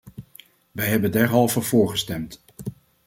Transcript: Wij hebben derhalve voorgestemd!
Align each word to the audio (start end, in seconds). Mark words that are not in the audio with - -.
Wij 0.71 0.87
hebben 0.87 1.11
derhalve 1.11 1.61
voorgestemd! 1.61 2.41